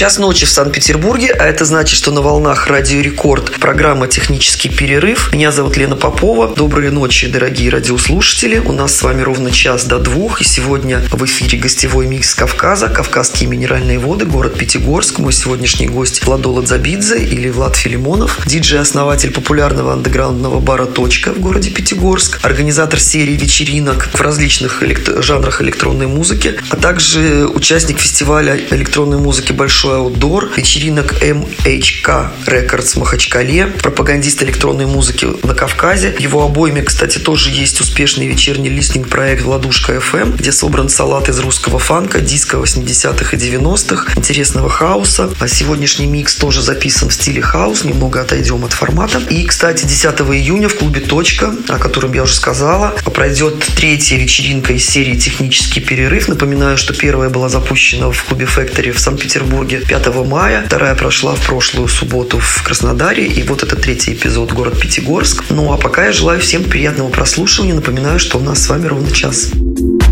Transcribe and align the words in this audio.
Час 0.00 0.16
ночи 0.16 0.46
в 0.46 0.50
Санкт-Петербурге, 0.50 1.30
а 1.38 1.44
это 1.44 1.66
значит, 1.66 1.94
что 1.94 2.10
на 2.10 2.22
волнах 2.22 2.68
Радио 2.68 3.02
Рекорд 3.02 3.52
программа 3.60 4.08
«Технический 4.08 4.70
перерыв». 4.70 5.30
Меня 5.34 5.52
зовут 5.52 5.76
Лена 5.76 5.94
Попова. 5.94 6.48
Доброй 6.48 6.90
ночи, 6.90 7.26
дорогие 7.26 7.68
радиослушатели. 7.68 8.60
У 8.60 8.72
нас 8.72 8.96
с 8.96 9.02
вами 9.02 9.20
ровно 9.20 9.50
час 9.50 9.84
до 9.84 9.98
двух, 9.98 10.40
и 10.40 10.44
сегодня 10.44 11.02
в 11.10 11.22
эфире 11.26 11.58
гостевой 11.58 12.06
микс 12.06 12.34
Кавказа, 12.34 12.88
Кавказские 12.88 13.50
минеральные 13.50 13.98
воды, 13.98 14.24
город 14.24 14.56
Пятигорск. 14.56 15.18
Мой 15.18 15.34
сегодняшний 15.34 15.86
гость 15.86 16.24
Владо 16.24 16.48
Ладзабидзе 16.48 17.22
или 17.22 17.50
Влад 17.50 17.76
Филимонов, 17.76 18.38
диджей-основатель 18.46 19.32
популярного 19.32 19.92
андеграундного 19.92 20.60
бара 20.60 20.86
«Точка» 20.86 21.34
в 21.34 21.40
городе 21.40 21.68
Пятигорск, 21.68 22.38
организатор 22.42 22.98
серии 22.98 23.34
вечеринок 23.34 24.08
в 24.14 24.20
различных 24.22 24.82
элект... 24.82 25.22
жанрах 25.22 25.60
электронной 25.60 26.06
музыки, 26.06 26.54
а 26.70 26.76
также 26.76 27.46
участник 27.46 27.98
фестиваля 27.98 28.58
электронной 28.70 29.18
музыки 29.18 29.52
«Большой 29.52 29.89
Outdoor, 29.90 30.56
вечеринок 30.56 31.22
MHK 31.22 32.30
Records 32.46 32.94
в 32.94 32.96
Махачкале, 32.96 33.66
пропагандист 33.66 34.42
электронной 34.42 34.86
музыки 34.86 35.26
на 35.42 35.54
Кавказе. 35.54 36.14
Его 36.18 36.44
обойме, 36.44 36.82
кстати, 36.82 37.18
тоже 37.18 37.50
есть 37.50 37.80
успешный 37.80 38.26
вечерний 38.26 38.68
листинг 38.68 39.08
проект 39.08 39.42
«Владушка 39.42 39.94
FM», 39.94 40.36
где 40.36 40.52
собран 40.52 40.88
салат 40.88 41.28
из 41.28 41.38
русского 41.38 41.78
фанка, 41.78 42.20
диско 42.20 42.56
80-х 42.56 43.36
и 43.36 43.40
90-х, 43.40 44.12
интересного 44.16 44.68
хауса. 44.68 45.30
А 45.40 45.48
сегодняшний 45.48 46.06
микс 46.06 46.34
тоже 46.36 46.62
записан 46.62 47.08
в 47.08 47.14
стиле 47.14 47.42
хаус, 47.42 47.84
немного 47.84 48.20
отойдем 48.20 48.64
от 48.64 48.72
формата. 48.72 49.20
И, 49.30 49.44
кстати, 49.44 49.84
10 49.84 50.20
июня 50.20 50.68
в 50.68 50.76
клубе 50.76 51.00
«Точка», 51.00 51.54
о 51.68 51.78
котором 51.78 52.12
я 52.14 52.22
уже 52.22 52.34
сказала, 52.34 52.94
пройдет 53.14 53.64
третья 53.76 54.16
вечеринка 54.16 54.72
из 54.72 54.86
серии 54.86 55.16
«Технический 55.16 55.80
перерыв». 55.80 56.28
Напоминаю, 56.28 56.76
что 56.76 56.94
первая 56.94 57.30
была 57.30 57.48
запущена 57.48 58.10
в 58.10 58.24
клубе 58.24 58.46
Factory 58.46 58.92
в 58.92 59.00
Санкт-Петербурге 59.00 59.79
5 59.86 60.24
мая. 60.26 60.62
Вторая 60.66 60.94
прошла 60.94 61.34
в 61.34 61.46
прошлую 61.46 61.88
субботу 61.88 62.38
в 62.38 62.62
Краснодаре. 62.62 63.26
И 63.26 63.42
вот 63.42 63.62
это 63.62 63.76
третий 63.76 64.12
эпизод 64.12 64.52
город 64.52 64.80
Пятигорск. 64.80 65.44
Ну 65.50 65.72
а 65.72 65.76
пока 65.76 66.06
я 66.06 66.12
желаю 66.12 66.40
всем 66.40 66.64
приятного 66.64 67.08
прослушивания. 67.08 67.74
Напоминаю, 67.74 68.18
что 68.18 68.38
у 68.38 68.42
нас 68.42 68.62
с 68.62 68.68
вами 68.68 68.86
ровно 68.86 69.10
час. 69.10 69.50
Record 69.52 70.09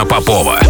Лена 0.00 0.06
Попова. 0.06 0.69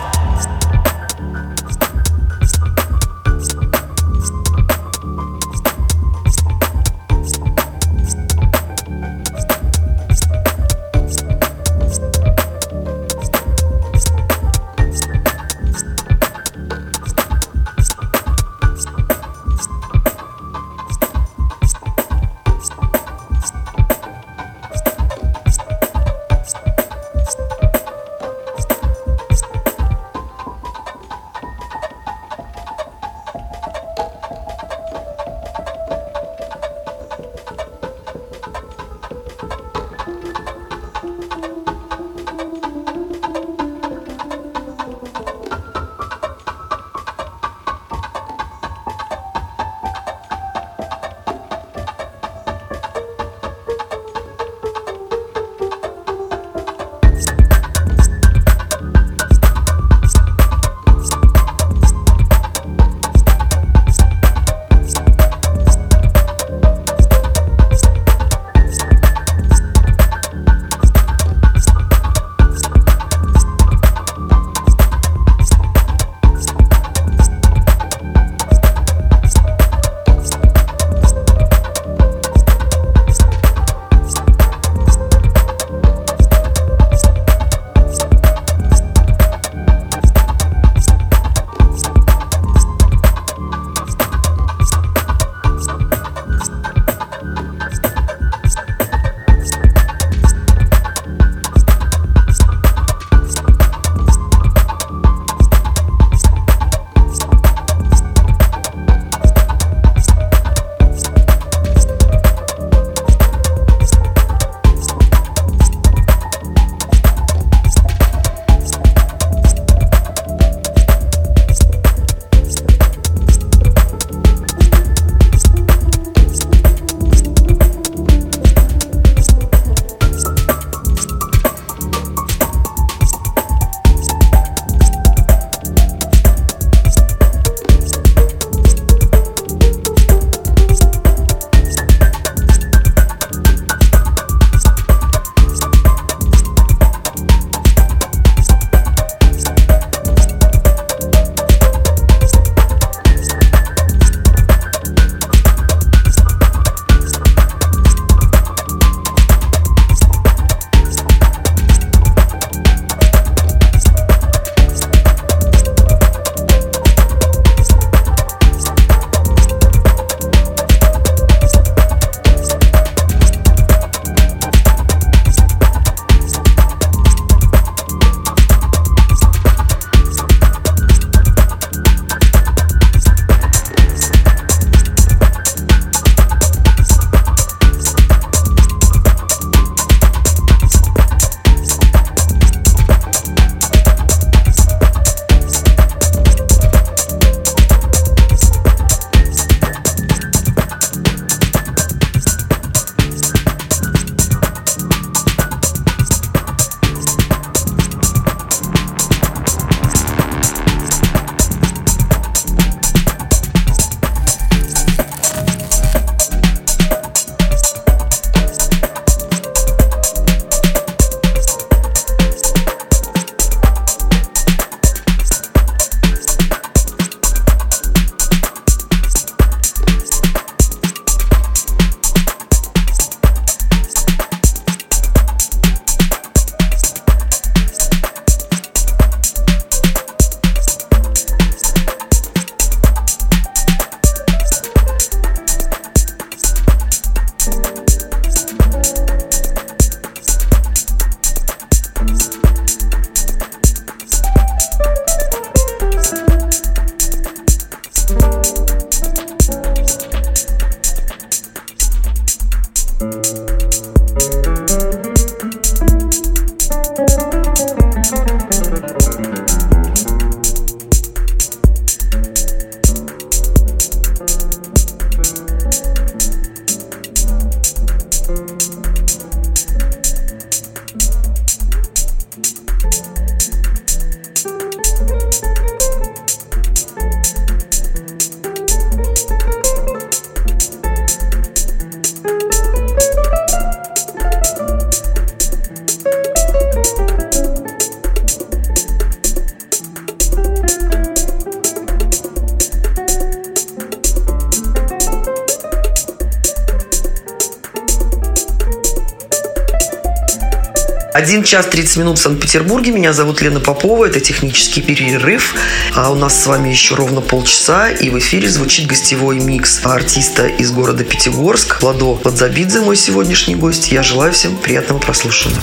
Час 311.51 311.65
30 311.65 311.97
минут 311.97 312.17
в 312.17 312.21
Санкт-Петербурге. 312.21 312.93
Меня 312.93 313.11
зовут 313.11 313.41
Лена 313.41 313.59
Попова. 313.59 314.05
Это 314.05 314.21
технический 314.21 314.79
перерыв. 314.79 315.53
А 315.93 316.09
у 316.09 316.15
нас 316.15 316.41
с 316.41 316.45
вами 316.47 316.69
еще 316.69 316.95
ровно 316.95 317.19
полчаса. 317.19 317.89
И 317.89 318.09
в 318.09 318.17
эфире 318.19 318.49
звучит 318.49 318.87
гостевой 318.87 319.39
микс 319.41 319.85
артиста 319.85 320.47
из 320.47 320.71
города 320.71 321.03
Пятигорск. 321.03 321.83
Ладо 321.83 322.15
Подзабидзе 322.15 322.79
мой 322.79 322.95
сегодняшний 322.95 323.55
гость. 323.55 323.91
Я 323.91 324.01
желаю 324.01 324.31
всем 324.31 324.55
приятного 324.55 324.99
прослушивания. 324.99 325.59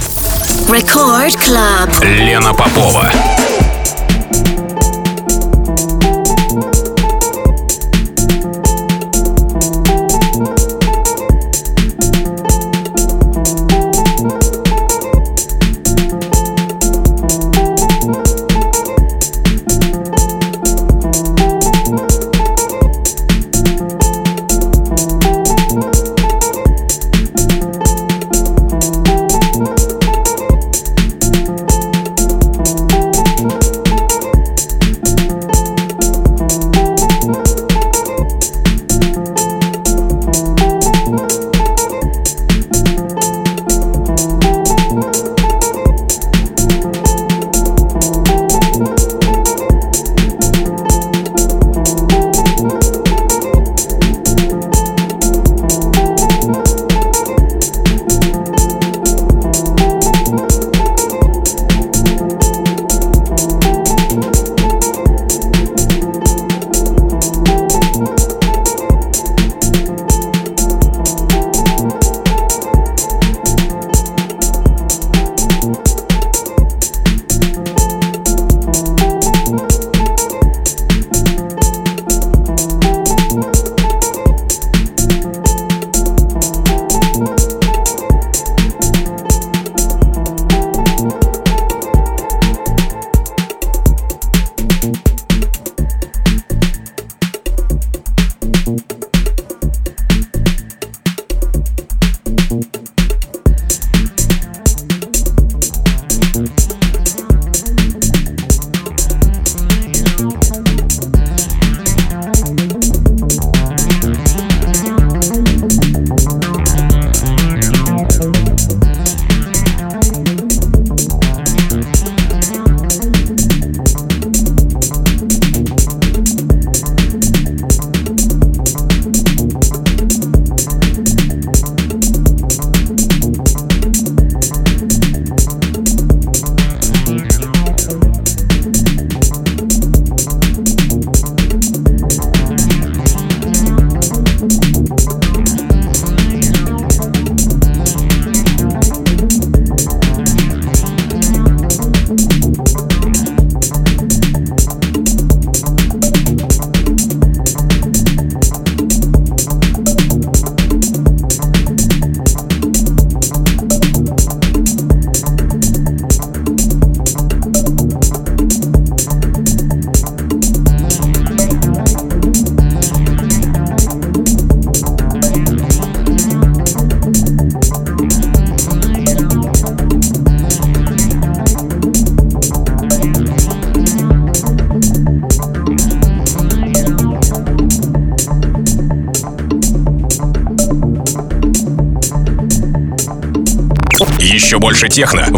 Record 0.69 1.35
Club. 1.39 2.05
Лена 2.05 2.53
Попова. 2.53 3.11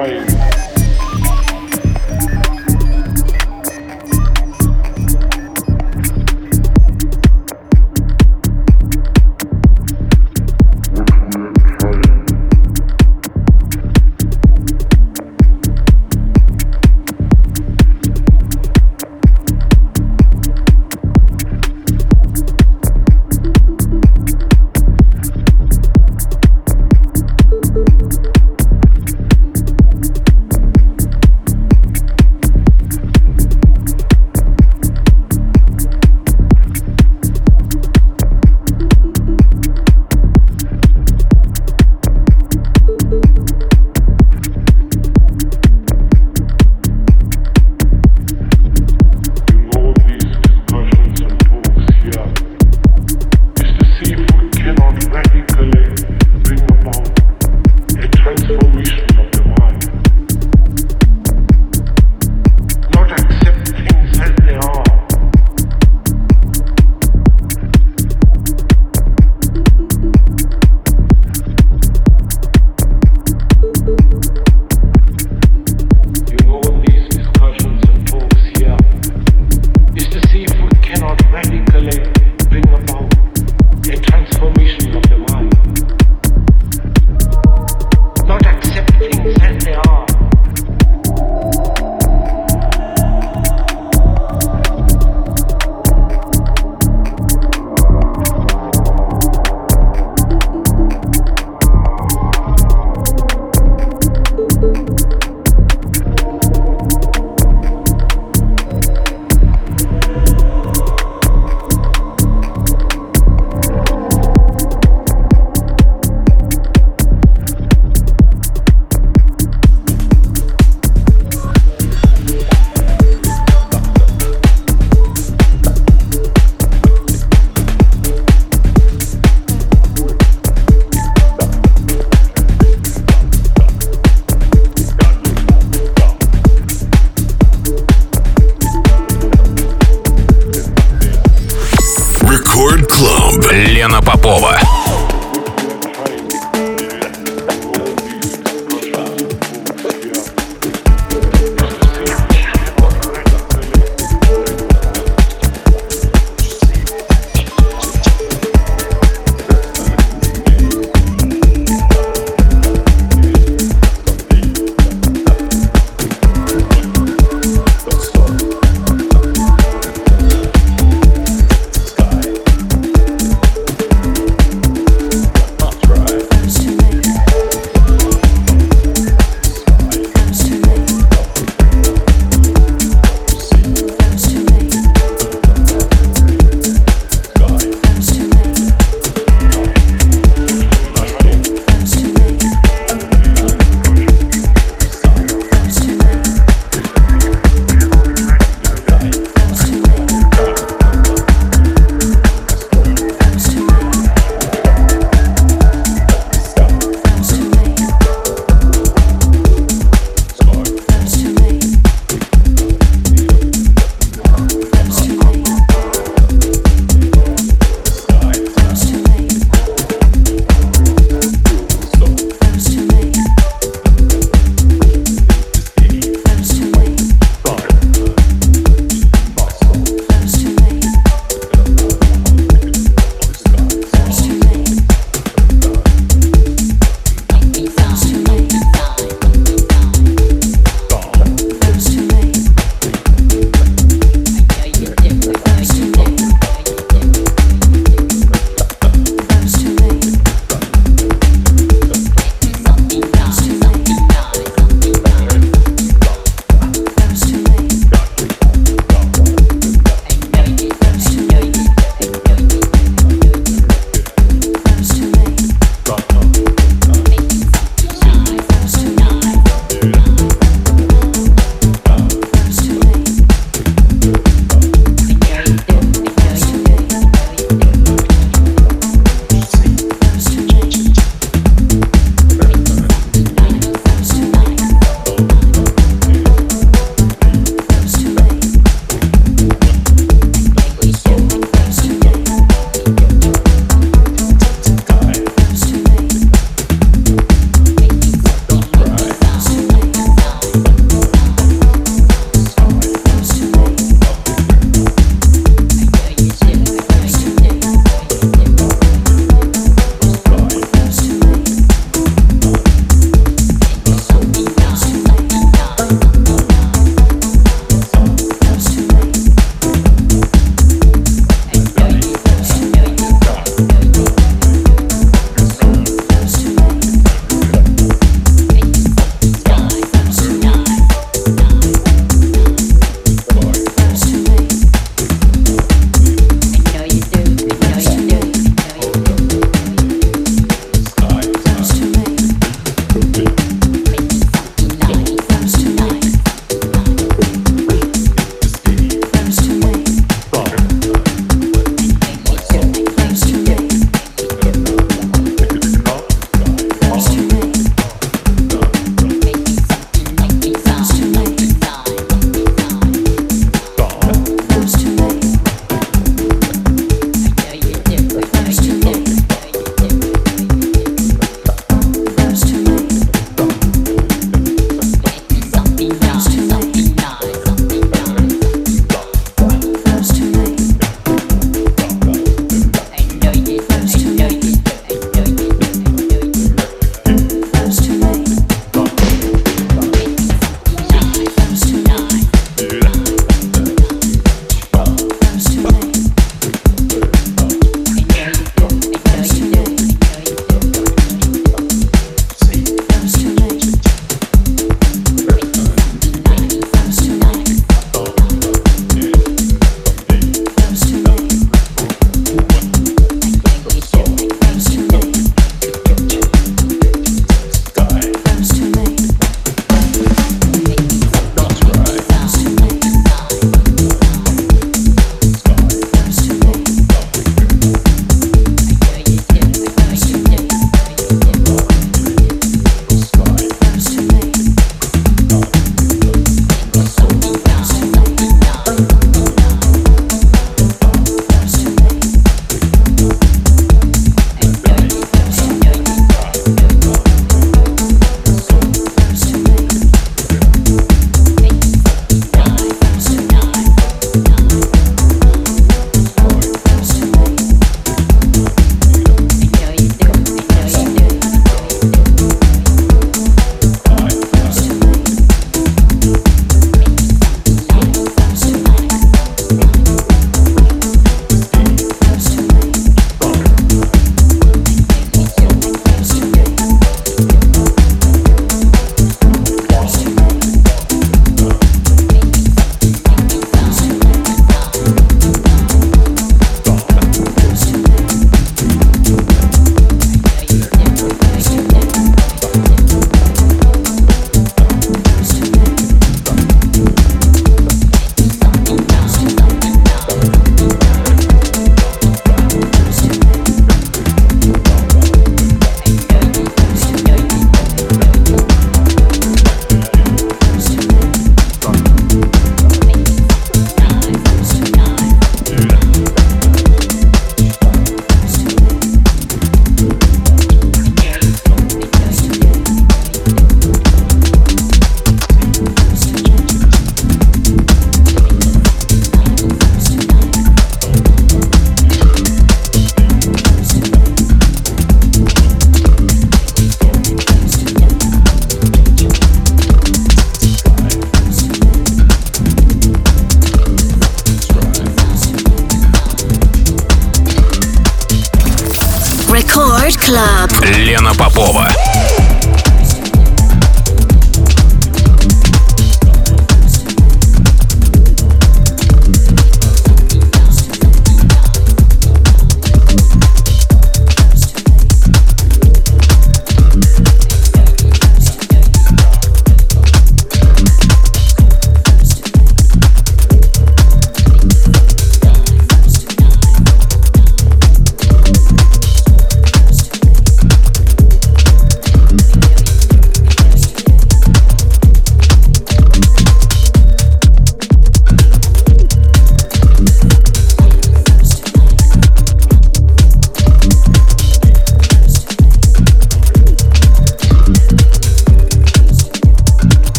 হয় 0.00 0.29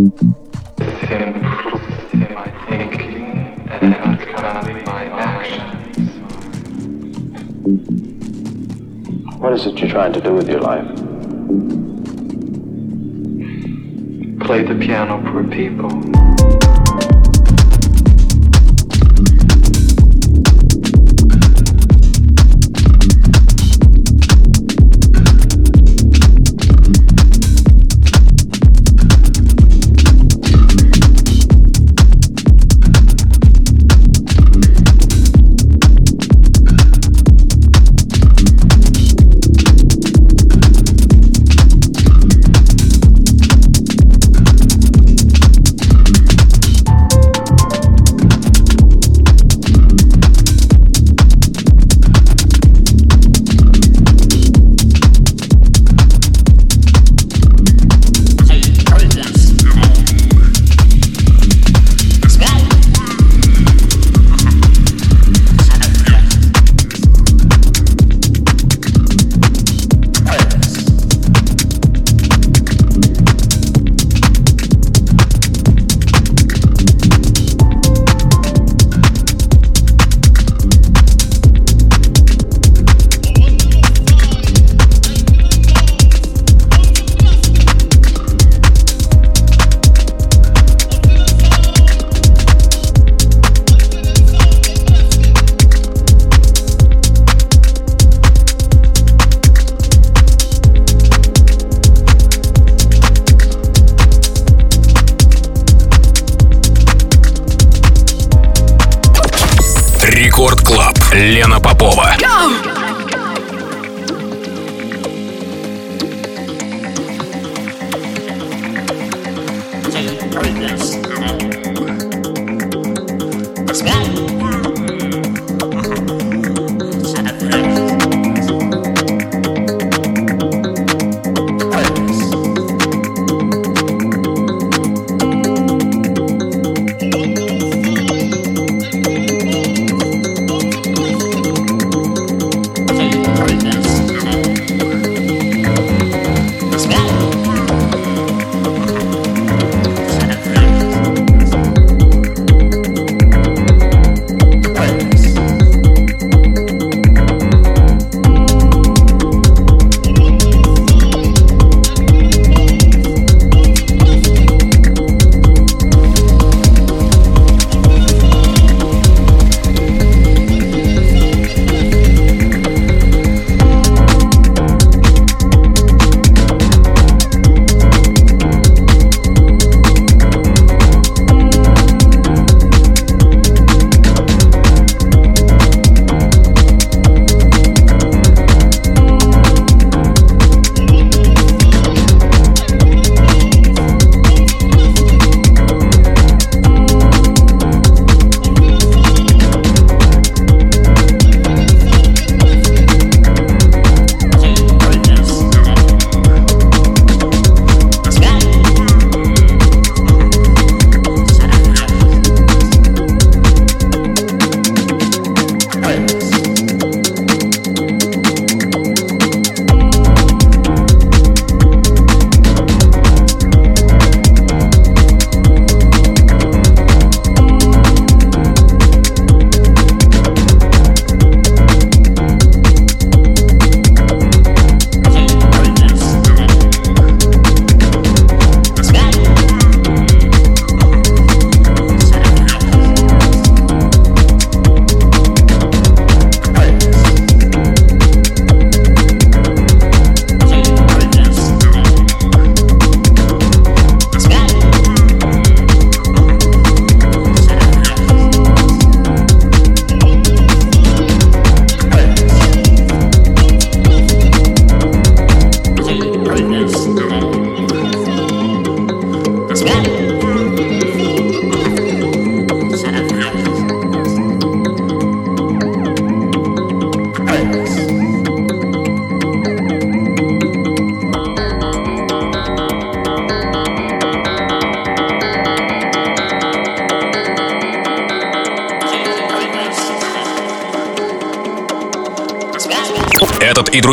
What 0.00 0.12
is 9.52 9.66
it 9.66 9.78
you're 9.78 9.90
trying 9.90 10.14
to 10.14 10.20
do 10.22 10.32
with 10.32 10.48
your 10.48 10.60
life? 10.60 10.86
Play 14.40 14.64
the 14.64 14.78
piano 14.80 15.20
for 15.32 15.44
people. 15.44 16.59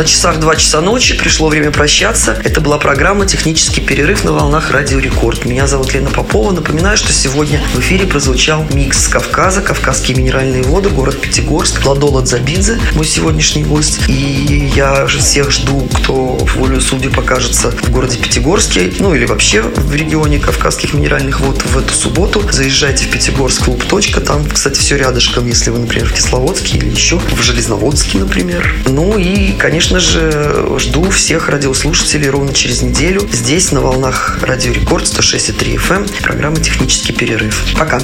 На 0.00 0.06
часах 0.06 0.40
2 0.40 0.56
часа 0.56 0.80
ночи 0.80 1.14
пришло 1.14 1.48
время 1.50 1.70
прощаться. 1.72 2.34
Это 2.42 2.62
была 2.62 2.78
программа 2.78 3.26
«Технический 3.26 3.82
перерыв» 3.82 4.24
на 4.24 4.32
волнах 4.32 4.70
Радио 4.70 4.98
Рекорд. 4.98 5.44
Меня 5.44 5.66
зовут 5.66 5.92
Лена 5.92 6.08
Попова. 6.08 6.52
Напоминаю, 6.52 6.96
что 6.96 7.12
сегодня 7.12 7.60
в 7.74 7.80
эфире 7.80 8.06
прозвучал 8.06 8.64
микс 8.72 9.04
с 9.04 9.08
Кавказа, 9.08 9.60
Кавказские 9.60 10.16
минеральные 10.16 10.62
воды, 10.62 10.88
город 10.88 11.20
Пятигорск, 11.20 11.84
Ладола 11.84 12.22
Дзабидзе, 12.22 12.78
мой 12.94 13.04
сегодняшний 13.04 13.62
гость. 13.62 14.00
И 14.08 14.72
я 14.74 15.06
же 15.06 15.18
всех 15.18 15.50
жду, 15.50 15.86
кто 15.92 16.38
в 16.38 16.56
волю 16.56 16.80
судьи 16.80 17.10
покажется 17.10 17.70
в 17.70 17.90
городе 17.90 18.16
Пятигорске, 18.16 18.90
ну 19.00 19.14
или 19.14 19.26
вообще 19.26 19.60
в 19.60 19.94
регионе 19.94 20.38
Кавказских 20.38 20.94
минеральных 20.94 21.40
вод 21.40 21.62
в 21.62 21.76
эту 21.76 21.92
субботу. 21.92 22.42
Заезжайте 22.50 23.04
в 23.04 23.10
Пятигорск 23.10 23.66
клуб 23.66 23.84
«Точка». 23.84 24.22
Там, 24.22 24.48
кстати, 24.48 24.78
все 24.78 24.96
рядышком, 24.96 25.46
если 25.46 25.68
вы, 25.68 25.80
например, 25.80 26.08
в 26.08 26.14
Кисловодске 26.14 26.78
или 26.78 26.88
еще 26.88 27.18
в 27.18 27.42
Железноводске, 27.42 28.16
например. 28.16 28.74
Ну 28.86 29.18
и, 29.18 29.52
конечно, 29.52 29.89
конечно 29.90 30.20
же, 30.20 30.78
жду 30.78 31.10
всех 31.10 31.48
радиослушателей 31.48 32.30
ровно 32.30 32.52
через 32.52 32.82
неделю 32.82 33.22
здесь, 33.32 33.72
на 33.72 33.80
волнах 33.80 34.38
Радио 34.40 34.72
Рекорд 34.72 35.04
106,3 35.04 35.76
FM, 35.76 36.22
программа 36.22 36.56
«Технический 36.58 37.12
перерыв». 37.12 37.64
Пока! 37.76 38.00